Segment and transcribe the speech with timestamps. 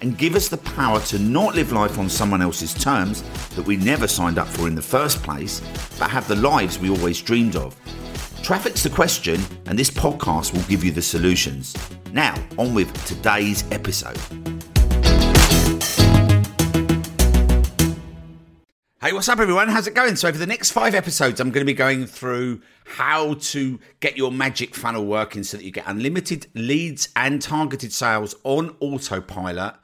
[0.00, 3.76] and give us the power to not live life on someone else's terms that we
[3.76, 5.60] never signed up for in the first place,
[5.98, 7.74] but have the lives we always dreamed of.
[8.42, 11.74] Traffic's the question, and this podcast will give you the solutions.
[12.12, 14.18] Now, on with today's episode.
[19.00, 19.68] Hey, what's up, everyone?
[19.68, 20.16] How's it going?
[20.16, 24.16] So, over the next five episodes, I'm going to be going through how to get
[24.16, 29.74] your magic funnel working so that you get unlimited leads and targeted sales on autopilot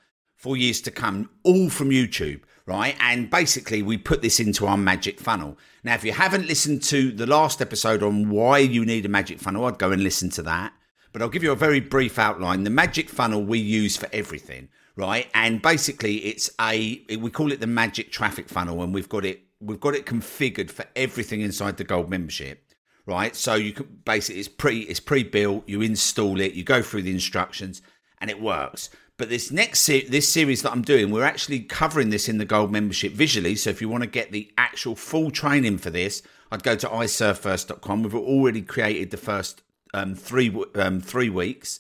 [0.42, 2.96] for years to come, all from YouTube, right?
[2.98, 5.56] And basically, we put this into our magic funnel.
[5.84, 9.38] Now, if you haven't listened to the last episode on why you need a magic
[9.38, 10.72] funnel, I'd go and listen to that.
[11.12, 12.64] But I'll give you a very brief outline.
[12.64, 15.28] The magic funnel we use for everything, right?
[15.32, 19.42] And basically, it's a we call it the magic traffic funnel, and we've got it
[19.60, 22.64] we've got it configured for everything inside the gold membership
[23.06, 27.02] right so you can basically it's pre it's pre-built you install it you go through
[27.02, 27.80] the instructions
[28.20, 28.90] and it works
[29.22, 32.44] but this next se- this series that I'm doing, we're actually covering this in the
[32.44, 33.54] gold membership visually.
[33.54, 36.88] So if you want to get the actual full training for this, I'd go to
[36.88, 38.02] iservefirst.com.
[38.02, 39.62] We've already created the first
[39.94, 41.78] um, three um, three weeks.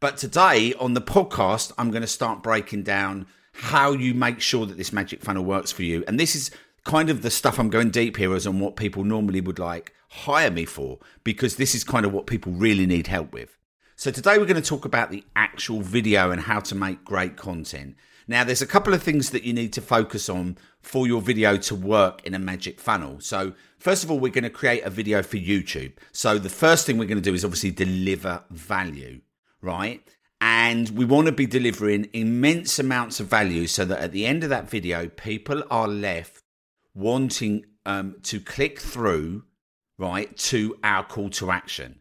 [0.00, 4.66] But today on the podcast, I'm going to start breaking down how you make sure
[4.66, 6.02] that this magic funnel works for you.
[6.08, 6.50] And this is
[6.82, 9.94] kind of the stuff I'm going deep here is on what people normally would like
[10.08, 13.59] hire me for, because this is kind of what people really need help with.
[14.00, 17.36] So today we're going to talk about the actual video and how to make great
[17.36, 17.96] content.
[18.26, 21.58] Now, there's a couple of things that you need to focus on for your video
[21.58, 23.20] to work in a magic funnel.
[23.20, 25.92] So, first of all, we're going to create a video for YouTube.
[26.12, 29.20] So, the first thing we're going to do is obviously deliver value,
[29.60, 30.02] right?
[30.40, 34.44] And we want to be delivering immense amounts of value so that at the end
[34.44, 36.42] of that video, people are left
[36.94, 39.44] wanting um, to click through,
[39.98, 42.00] right, to our call to action,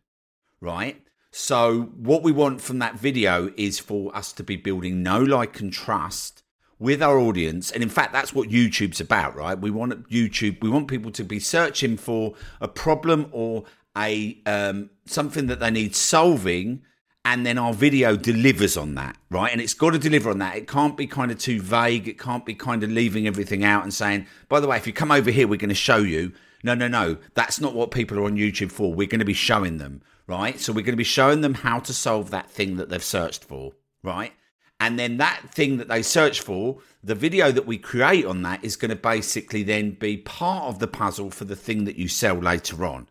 [0.62, 1.04] right?
[1.32, 5.60] So, what we want from that video is for us to be building know, like,
[5.60, 6.42] and trust
[6.80, 7.70] with our audience.
[7.70, 9.60] And in fact, that's what YouTube's about, right?
[9.60, 14.90] We want YouTube, we want people to be searching for a problem or a um,
[15.06, 16.82] something that they need solving.
[17.26, 19.52] And then our video delivers on that, right?
[19.52, 20.56] And it's got to deliver on that.
[20.56, 22.08] It can't be kind of too vague.
[22.08, 24.94] It can't be kind of leaving everything out and saying, by the way, if you
[24.94, 26.32] come over here, we're going to show you.
[26.64, 27.18] No, no, no.
[27.36, 28.94] That's not what people are on YouTube for.
[28.94, 30.60] We're going to be showing them right?
[30.60, 33.44] So we're going to be showing them how to solve that thing that they've searched
[33.44, 33.74] for,
[34.04, 34.32] right?
[34.80, 38.64] And then that thing that they search for, the video that we create on that
[38.64, 42.08] is going to basically then be part of the puzzle for the thing that you
[42.08, 43.10] sell later on,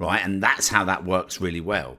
[0.00, 0.22] right?
[0.22, 1.98] And that's how that works really well,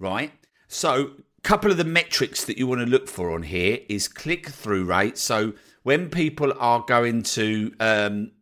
[0.00, 0.32] right?
[0.66, 4.08] So, a couple of the metrics that you want to look for on here is
[4.08, 5.16] click through rate.
[5.16, 8.32] So, when people are going to um,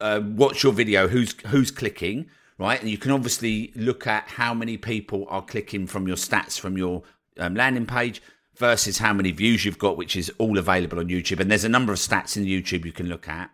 [0.00, 2.80] uh, watch your video, who's who's clicking, right?
[2.80, 6.78] And you can obviously look at how many people are clicking from your stats from
[6.78, 7.02] your
[7.38, 8.22] um, landing page
[8.56, 11.40] versus how many views you've got, which is all available on YouTube.
[11.40, 13.50] And there's a number of stats in YouTube you can look at.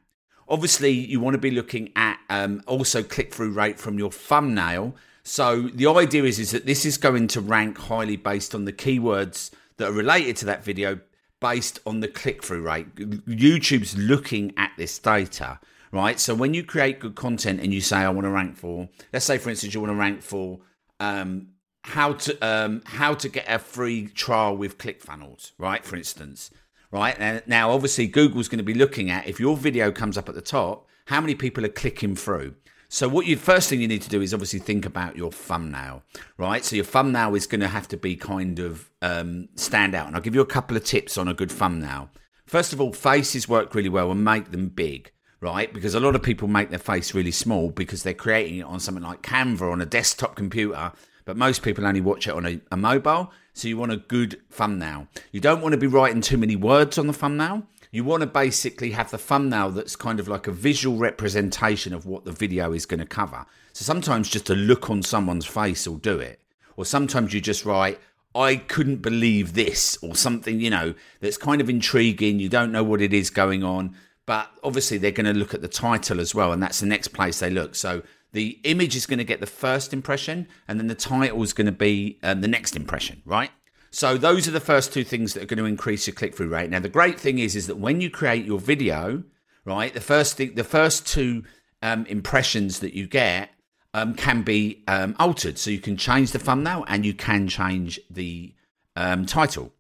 [0.48, 4.94] Obviously, you want to be looking at um, also click through rate from your thumbnail.
[5.24, 8.72] So the idea is, is that this is going to rank highly based on the
[8.72, 11.00] keywords that are related to that video
[11.40, 12.94] based on the click through rate.
[12.94, 15.58] YouTube's looking at this data
[15.92, 16.18] right?
[16.18, 19.26] So when you create good content and you say, I want to rank for, let's
[19.26, 20.60] say, for instance, you want to rank for
[20.98, 21.48] um,
[21.84, 25.84] how to um, how to get a free trial with ClickFunnels, right?
[25.84, 26.50] For instance,
[26.90, 27.46] right?
[27.46, 30.40] Now, obviously, Google's going to be looking at if your video comes up at the
[30.42, 32.54] top, how many people are clicking through.
[32.88, 36.02] So what you first thing you need to do is obviously think about your thumbnail,
[36.36, 36.62] right?
[36.62, 40.14] So your thumbnail is going to have to be kind of um, stand out, and
[40.14, 42.10] I'll give you a couple of tips on a good thumbnail.
[42.44, 45.10] First of all, faces work really well and make them big
[45.42, 45.74] right?
[45.74, 48.80] Because a lot of people make their face really small because they're creating it on
[48.80, 50.92] something like Canva on a desktop computer,
[51.24, 53.30] but most people only watch it on a, a, mobile.
[53.52, 55.08] So you want a good thumbnail.
[55.32, 57.64] You don't want to be writing too many words on the thumbnail.
[57.90, 62.06] You want to basically have the thumbnail that's kind of like a visual representation of
[62.06, 63.44] what the video is going to cover.
[63.72, 66.40] So sometimes just a look on someone's face will do it.
[66.76, 68.00] Or sometimes you just write,
[68.34, 72.38] I couldn't believe this, or something, you know, that's kind of intriguing.
[72.38, 73.94] You don't know what it is going on
[74.32, 77.08] but obviously they're going to look at the title as well, and that's the next
[77.08, 77.74] place they look.
[77.74, 78.02] So
[78.32, 81.66] the image is going to get the first impression, and then the title is going
[81.66, 83.50] to be um, the next impression, right?
[83.90, 86.48] So those are the first two things that are going to increase your click through
[86.48, 86.70] rate.
[86.70, 89.22] Now the great thing is is that when you create your video,
[89.66, 91.44] right, the first thing, the first two
[91.82, 93.50] um, impressions that you get
[93.92, 95.58] um, can be um, altered.
[95.58, 98.54] So you can change the thumbnail and you can change the
[98.96, 99.74] um, title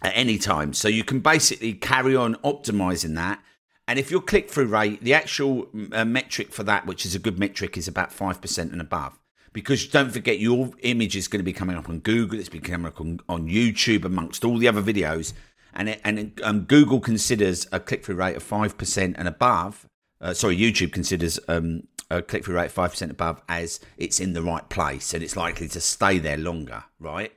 [0.00, 0.72] at any time.
[0.72, 3.42] So you can basically carry on optimizing that.
[3.88, 7.18] And if your click through rate, the actual uh, metric for that, which is a
[7.18, 9.18] good metric, is about 5% and above.
[9.52, 12.62] Because don't forget, your image is going to be coming up on Google, it's been
[12.62, 15.32] coming up on, on YouTube amongst all the other videos.
[15.74, 19.86] And, it, and um, Google considers a click through rate of 5% and above.
[20.20, 24.42] Uh, sorry, YouTube considers um, a click through rate 5% above as it's in the
[24.42, 27.32] right place and it's likely to stay there longer, right?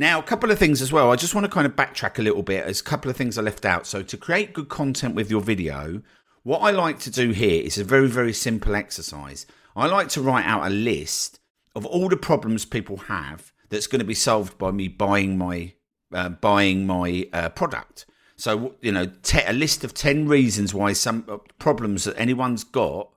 [0.00, 1.10] Now, a couple of things as well.
[1.10, 2.64] I just want to kind of backtrack a little bit.
[2.64, 3.84] as a couple of things I left out.
[3.84, 6.02] So, to create good content with your video,
[6.44, 9.44] what I like to do here is a very, very simple exercise.
[9.74, 11.40] I like to write out a list
[11.74, 15.72] of all the problems people have that's going to be solved by me buying my
[16.12, 18.06] uh, buying my uh, product.
[18.36, 22.62] So, you know, te- a list of 10 reasons why some uh, problems that anyone's
[22.62, 23.10] got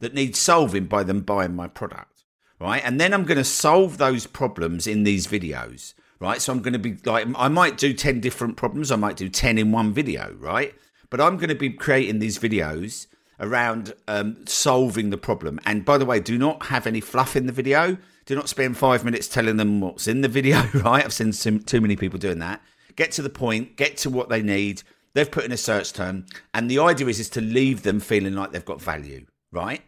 [0.00, 2.24] that need solving by them buying my product,
[2.58, 2.82] right?
[2.84, 6.40] And then I'm going to solve those problems in these videos right?
[6.40, 9.28] So I'm going to be like, I might do 10 different problems, I might do
[9.28, 10.74] 10 in one video, right?
[11.10, 13.06] But I'm going to be creating these videos
[13.38, 15.60] around um, solving the problem.
[15.66, 17.98] And by the way, do not have any fluff in the video.
[18.24, 21.04] Do not spend five minutes telling them what's in the video, right?
[21.04, 22.62] I've seen too, too many people doing that.
[22.96, 24.82] Get to the point, get to what they need.
[25.14, 26.26] They've put in a search term.
[26.54, 29.82] And the idea is, is to leave them feeling like they've got value, right?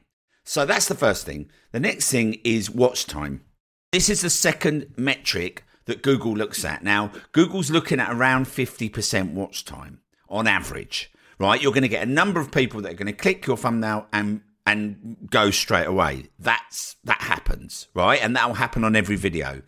[0.45, 1.51] So that's the first thing.
[1.73, 3.43] The next thing is watch time.
[3.93, 6.85] This is the second metric that Google looks at.
[6.85, 11.61] Now, Google's looking at around 50% watch time on average, right?
[11.61, 14.06] You're going to get a number of people that are going to click your thumbnail
[14.12, 16.26] and and go straight away.
[16.38, 18.23] That's that happens, right?
[18.23, 19.62] And that will happen on every video,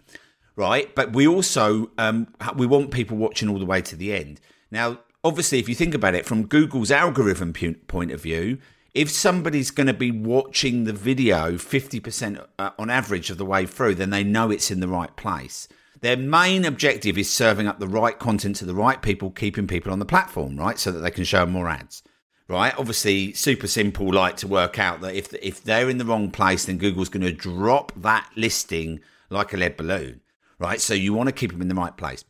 [0.56, 0.94] right?
[0.94, 4.40] But we also um, we want people watching all the way to the end.
[4.70, 7.54] Now, obviously, if you think about it from Google's algorithm
[7.88, 8.58] point of view,
[8.92, 13.64] if somebody's going to be watching the video 50% uh, on average of the way
[13.64, 15.66] through, then they know it's in the right place.
[16.00, 19.92] Their main objective is serving up the right content to the right people, keeping people
[19.92, 20.78] on the platform, right?
[20.78, 22.02] So that they can show more ads,
[22.48, 22.74] right?
[22.78, 26.64] Obviously, super simple, like to work out that if, if they're in the wrong place,
[26.64, 30.22] then Google's going to drop that listing like a lead balloon,
[30.58, 30.80] right?
[30.80, 32.24] So you want to keep them in the right place.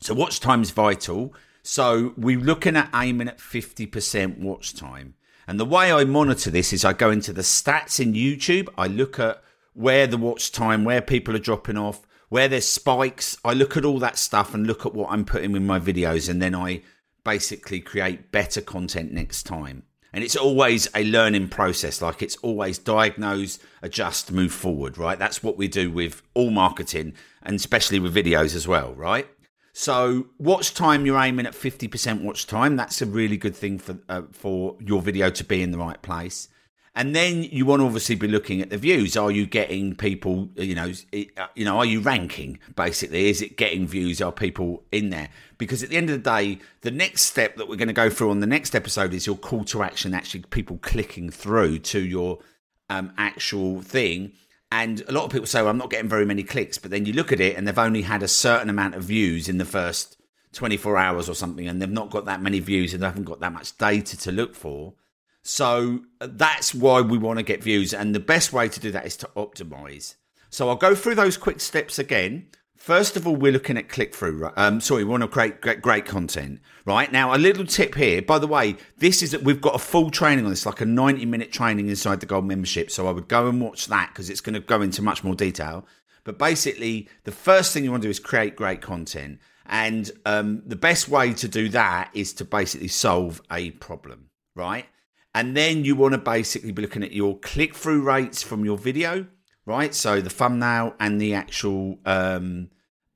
[0.00, 1.34] So watch time is vital.
[1.62, 5.14] So we're looking at aiming at 50% watch time.
[5.46, 8.68] And the way I monitor this is I go into the stats in YouTube.
[8.78, 9.42] I look at
[9.74, 13.84] where the watch time, where people are dropping off, where there's spikes, I look at
[13.84, 16.82] all that stuff and look at what I'm putting in my videos, and then I
[17.24, 19.82] basically create better content next time.
[20.12, 22.00] And it's always a learning process.
[22.02, 25.18] Like it's always diagnose, adjust, move forward, right?
[25.18, 29.28] That's what we do with all marketing and especially with videos as well, right?
[29.72, 32.76] So watch time, you're aiming at 50% watch time.
[32.76, 36.00] That's a really good thing for, uh, for your video to be in the right
[36.02, 36.48] place.
[36.94, 39.16] And then you want to obviously be looking at the views.
[39.16, 40.48] Are you getting people?
[40.56, 42.58] You know, you know, are you ranking?
[42.74, 44.20] Basically, is it getting views?
[44.20, 45.28] Are people in there?
[45.56, 48.10] Because at the end of the day, the next step that we're going to go
[48.10, 50.14] through on the next episode is your call to action.
[50.14, 52.40] Actually, people clicking through to your
[52.88, 54.32] um, actual thing.
[54.72, 56.76] And a lot of people say, well, I'm not getting very many clicks.
[56.76, 59.48] But then you look at it and they've only had a certain amount of views
[59.48, 60.16] in the first
[60.52, 63.40] 24 hours or something, and they've not got that many views and they haven't got
[63.40, 64.94] that much data to look for.
[65.42, 67.94] So uh, that's why we want to get views.
[67.94, 70.16] And the best way to do that is to optimize.
[70.50, 72.48] So I'll go through those quick steps again.
[72.76, 74.50] First of all, we're looking at click through.
[74.56, 77.12] Um, sorry, we want to create great, great content, right?
[77.12, 78.22] Now, a little tip here.
[78.22, 80.86] By the way, this is that we've got a full training on this, like a
[80.86, 82.90] 90 minute training inside the gold membership.
[82.90, 85.34] So I would go and watch that because it's going to go into much more
[85.34, 85.86] detail.
[86.24, 89.40] But basically, the first thing you want to do is create great content.
[89.66, 94.86] And um, the best way to do that is to basically solve a problem, right?
[95.34, 98.76] And then you want to basically be looking at your click through rates from your
[98.76, 99.26] video,
[99.64, 99.94] right?
[99.94, 102.70] So the thumbnail and the actual um,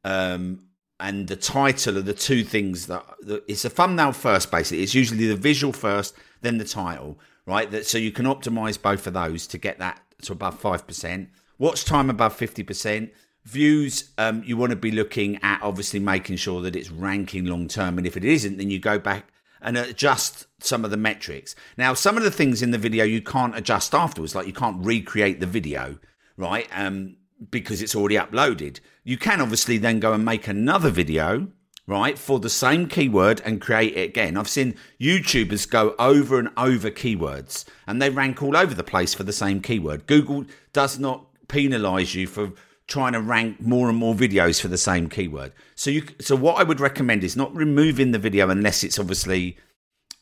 [0.05, 0.69] um,
[1.01, 4.53] and the title are the two things that, that it's a thumbnail first.
[4.53, 7.69] Basically, it's usually the visual first, then the title, right?
[7.71, 11.31] That so you can optimize both of those to get that to above five percent.
[11.59, 13.13] Watch time above fifty percent.
[13.45, 17.67] Views, um, you want to be looking at obviously making sure that it's ranking long
[17.67, 19.33] term, and if it isn't, then you go back
[19.65, 21.57] and adjust some of the metrics.
[21.77, 24.85] Now, some of the things in the video you can't adjust afterwards, like you can't
[24.85, 25.99] recreate the video,
[26.37, 26.69] right?
[26.73, 27.17] Um,
[27.51, 28.81] because it's already uploaded.
[29.03, 31.49] You can obviously then go and make another video,
[31.87, 34.37] right, for the same keyword and create it again.
[34.37, 39.15] I've seen YouTubers go over and over keywords and they rank all over the place
[39.15, 40.07] for the same keyword.
[40.07, 42.53] Google does not penalize you for
[42.87, 45.53] trying to rank more and more videos for the same keyword.
[45.75, 49.57] So you so what I would recommend is not removing the video unless it's obviously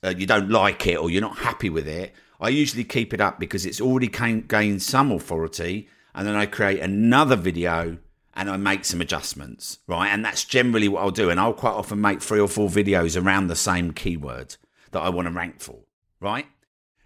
[0.04, 2.14] uh, you don't like it or you're not happy with it.
[2.40, 6.80] I usually keep it up because it's already gained some authority, and then I create
[6.80, 7.98] another video
[8.34, 10.08] and I make some adjustments, right?
[10.08, 11.30] And that's generally what I'll do.
[11.30, 14.56] And I'll quite often make three or four videos around the same keyword
[14.90, 15.80] that I want to rank for,
[16.18, 16.46] right?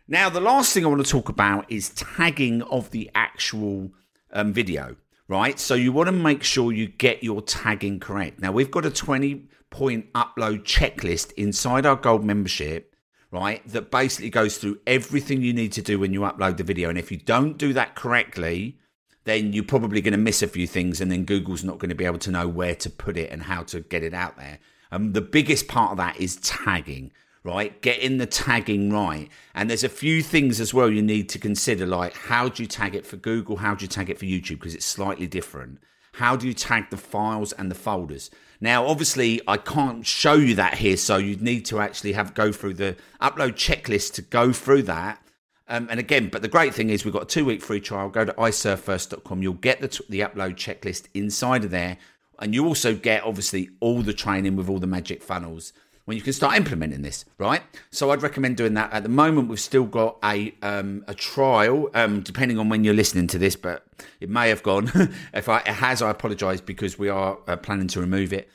[0.08, 3.90] Now, the last thing I want to talk about is tagging of the actual
[4.32, 4.96] um, video,
[5.28, 5.58] right?
[5.58, 8.40] So you want to make sure you get your tagging correct.
[8.40, 12.94] Now, we've got a 20 point upload checklist inside our gold membership,
[13.30, 13.66] right?
[13.68, 16.88] That basically goes through everything you need to do when you upload the video.
[16.88, 18.78] And if you don't do that correctly,
[19.24, 21.96] then you're probably going to miss a few things, and then Google's not going to
[21.96, 24.60] be able to know where to put it and how to get it out there.
[24.92, 27.10] Um, the biggest part of that is tagging,
[27.46, 27.80] right?
[27.80, 29.30] Getting the tagging right.
[29.54, 32.66] And there's a few things as well you need to consider, like how do you
[32.66, 33.56] tag it for Google?
[33.56, 34.58] How do you tag it for YouTube?
[34.58, 35.78] Because it's slightly different.
[36.14, 38.30] How do you tag the files and the folders?
[38.60, 42.52] Now, obviously, I can't show you that here, so you'd need to actually have go
[42.52, 45.22] through the upload checklist to go through that
[45.68, 48.08] um, and again, but the great thing is we've got a two week free trial.
[48.08, 49.42] Go to iservefirst.com.
[49.42, 51.98] You'll get the, t- the upload checklist inside of there.
[52.38, 55.72] And you also get obviously all the training with all the magic funnels
[56.06, 57.62] when you can start implementing this, right?
[57.90, 58.92] So I'd recommend doing that.
[58.92, 62.94] At the moment, we've still got a um, a trial, um, depending on when you're
[62.94, 63.86] listening to this, but
[64.20, 64.90] it may have gone.
[65.34, 68.48] if I, it has, I apologise because we are uh, planning to remove it.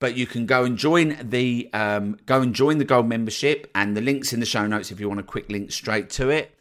[0.00, 3.96] But you can go and join the um, go and join the gold membership, and
[3.96, 6.54] the links in the show notes if you want a quick link straight to it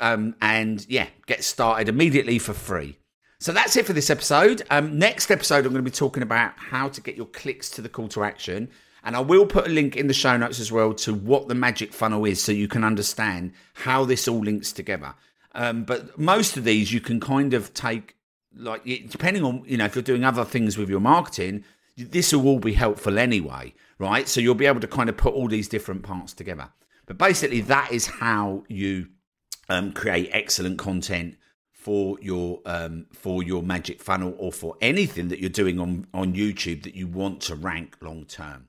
[0.00, 2.98] um, and yeah, get started immediately for free.
[3.40, 4.62] So that's it for this episode.
[4.70, 7.82] Um, next episode, I'm going to be talking about how to get your clicks to
[7.82, 8.68] the call to action.
[9.04, 11.54] And I will put a link in the show notes as well to what the
[11.54, 15.14] magic funnel is so you can understand how this all links together.
[15.54, 18.16] Um, but most of these you can kind of take,
[18.56, 21.64] like, depending on, you know, if you're doing other things with your marketing,
[21.96, 24.28] this will all be helpful anyway, right?
[24.28, 26.70] So you'll be able to kind of put all these different parts together.
[27.06, 29.08] But basically, that is how you
[29.68, 31.36] um, create excellent content
[31.72, 36.32] for your um, for your magic funnel or for anything that you're doing on on
[36.32, 38.68] YouTube that you want to rank long term.